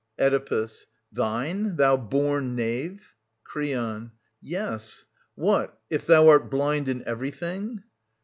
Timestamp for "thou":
1.75-1.95, 6.07-6.27